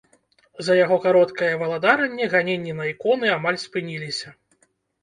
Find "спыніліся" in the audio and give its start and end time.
3.67-4.39